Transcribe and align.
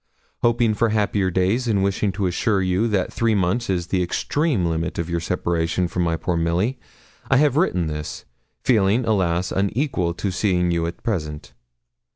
Hoping 0.41 0.73
for 0.73 0.89
happier 0.89 1.29
days, 1.29 1.67
and 1.67 1.83
wishing 1.83 2.11
to 2.13 2.25
assure 2.25 2.63
you 2.63 2.87
that 2.87 3.13
three 3.13 3.35
months 3.35 3.69
is 3.69 3.85
the 3.93 4.01
extreme 4.01 4.65
limit 4.65 4.97
of 4.97 5.11
your 5.11 5.19
separation 5.19 5.87
from 5.87 6.01
my 6.01 6.17
poor 6.17 6.35
Milly, 6.35 6.79
I 7.29 7.37
have 7.37 7.55
written 7.55 7.85
this, 7.85 8.25
feeling 8.63 9.05
alas! 9.05 9.51
unequal 9.51 10.15
to 10.15 10.31
seeing 10.31 10.71
you 10.71 10.87
at 10.87 11.03
present. 11.03 11.53